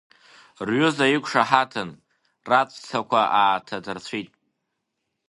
[0.67, 1.89] Рҩыза иқәшаҳаҭын,
[2.49, 4.29] раҵәцақәа ааҭадырцәит.